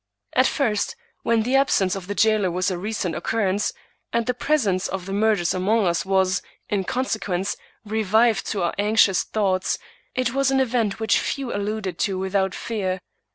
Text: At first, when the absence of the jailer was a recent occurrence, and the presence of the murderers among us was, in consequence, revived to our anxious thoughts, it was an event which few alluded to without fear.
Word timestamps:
At 0.33 0.47
first, 0.47 0.95
when 1.21 1.43
the 1.43 1.55
absence 1.55 1.95
of 1.95 2.07
the 2.07 2.15
jailer 2.15 2.49
was 2.49 2.71
a 2.71 2.77
recent 2.79 3.13
occurrence, 3.13 3.71
and 4.11 4.25
the 4.25 4.33
presence 4.33 4.87
of 4.87 5.05
the 5.05 5.13
murderers 5.13 5.53
among 5.53 5.85
us 5.85 6.07
was, 6.07 6.41
in 6.69 6.85
consequence, 6.85 7.55
revived 7.85 8.47
to 8.47 8.63
our 8.63 8.73
anxious 8.79 9.21
thoughts, 9.21 9.77
it 10.15 10.33
was 10.33 10.49
an 10.49 10.59
event 10.59 10.99
which 10.99 11.19
few 11.19 11.53
alluded 11.55 11.99
to 11.99 12.17
without 12.17 12.55
fear. 12.55 12.99